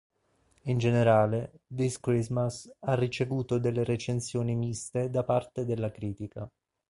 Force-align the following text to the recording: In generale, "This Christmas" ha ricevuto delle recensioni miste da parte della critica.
In 0.63 0.79
generale, 0.79 1.59
"This 1.67 1.99
Christmas" 1.99 2.67
ha 2.79 2.95
ricevuto 2.95 3.59
delle 3.59 3.83
recensioni 3.83 4.55
miste 4.55 5.11
da 5.11 5.23
parte 5.23 5.63
della 5.63 5.91
critica. 5.91 6.49